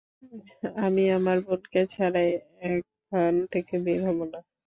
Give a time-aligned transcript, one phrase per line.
[0.83, 2.21] আমি আমার বোনকে ছাড়া
[2.67, 4.39] এখান থেকে বের হবনা।